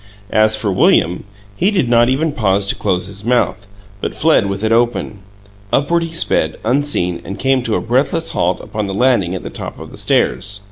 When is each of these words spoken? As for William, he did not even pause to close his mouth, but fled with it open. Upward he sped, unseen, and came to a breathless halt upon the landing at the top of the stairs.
As 0.33 0.55
for 0.55 0.71
William, 0.71 1.25
he 1.55 1.69
did 1.69 1.87
not 1.87 2.09
even 2.09 2.31
pause 2.31 2.65
to 2.65 2.75
close 2.75 3.05
his 3.05 3.23
mouth, 3.23 3.67
but 4.01 4.15
fled 4.15 4.47
with 4.47 4.63
it 4.63 4.71
open. 4.71 5.19
Upward 5.71 6.01
he 6.01 6.11
sped, 6.11 6.57
unseen, 6.65 7.21
and 7.23 7.37
came 7.37 7.61
to 7.61 7.75
a 7.75 7.81
breathless 7.81 8.31
halt 8.31 8.59
upon 8.61 8.87
the 8.87 8.95
landing 8.95 9.35
at 9.35 9.43
the 9.43 9.51
top 9.51 9.79
of 9.79 9.91
the 9.91 9.97
stairs. 9.97 10.59